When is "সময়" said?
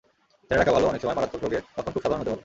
1.03-1.17